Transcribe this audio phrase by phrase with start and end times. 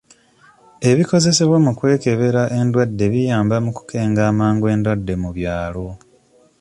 [0.89, 5.87] Ebikozesebwa mu kwekebera enddwadde biyamba mu kukenga amangu enddwadde mu byalo.